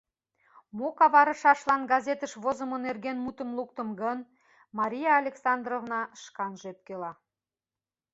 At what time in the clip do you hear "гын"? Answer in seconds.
4.01-4.19